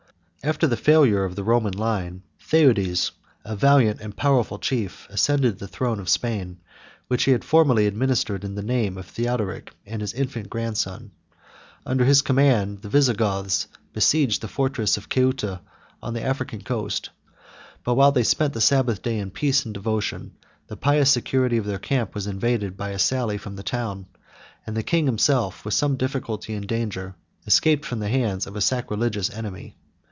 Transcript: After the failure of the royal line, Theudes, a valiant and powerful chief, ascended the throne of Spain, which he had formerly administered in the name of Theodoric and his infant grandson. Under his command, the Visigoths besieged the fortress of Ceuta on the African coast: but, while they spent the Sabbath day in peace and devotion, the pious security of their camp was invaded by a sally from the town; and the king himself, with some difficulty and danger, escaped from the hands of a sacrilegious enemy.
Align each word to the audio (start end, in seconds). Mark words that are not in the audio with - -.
After 0.43 0.65
the 0.65 0.75
failure 0.75 1.23
of 1.23 1.35
the 1.35 1.43
royal 1.43 1.69
line, 1.75 2.23
Theudes, 2.39 3.11
a 3.45 3.55
valiant 3.55 4.01
and 4.01 4.17
powerful 4.17 4.57
chief, 4.57 5.05
ascended 5.11 5.59
the 5.59 5.67
throne 5.67 5.99
of 5.99 6.09
Spain, 6.09 6.57
which 7.07 7.25
he 7.25 7.31
had 7.31 7.43
formerly 7.45 7.85
administered 7.85 8.43
in 8.43 8.55
the 8.55 8.63
name 8.63 8.97
of 8.97 9.05
Theodoric 9.05 9.71
and 9.85 10.01
his 10.01 10.15
infant 10.15 10.49
grandson. 10.49 11.11
Under 11.85 12.05
his 12.05 12.23
command, 12.23 12.81
the 12.81 12.89
Visigoths 12.89 13.67
besieged 13.93 14.41
the 14.41 14.47
fortress 14.47 14.97
of 14.97 15.09
Ceuta 15.13 15.61
on 16.01 16.15
the 16.15 16.23
African 16.25 16.63
coast: 16.63 17.11
but, 17.83 17.93
while 17.93 18.11
they 18.11 18.23
spent 18.23 18.53
the 18.55 18.61
Sabbath 18.61 19.03
day 19.03 19.19
in 19.19 19.29
peace 19.29 19.63
and 19.63 19.75
devotion, 19.75 20.35
the 20.65 20.75
pious 20.75 21.11
security 21.11 21.57
of 21.57 21.65
their 21.65 21.77
camp 21.77 22.15
was 22.15 22.25
invaded 22.25 22.75
by 22.75 22.89
a 22.89 22.97
sally 22.99 23.37
from 23.37 23.57
the 23.57 23.61
town; 23.61 24.07
and 24.65 24.75
the 24.75 24.81
king 24.81 25.05
himself, 25.05 25.63
with 25.63 25.75
some 25.75 25.97
difficulty 25.97 26.55
and 26.55 26.65
danger, 26.67 27.13
escaped 27.45 27.85
from 27.85 27.99
the 27.99 28.09
hands 28.09 28.47
of 28.47 28.55
a 28.55 28.61
sacrilegious 28.61 29.29
enemy. 29.29 29.75